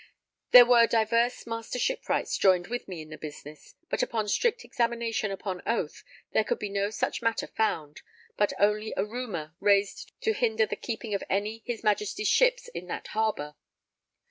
[0.49, 5.29] There were divers Master Shipwrights joined with me in the business, but upon strict examination
[5.29, 8.01] upon oath there could be no such matter found,
[8.35, 12.87] but only a rumour raised to hinder the keeping of any his Majesty's ships in
[12.87, 13.53] that harbour.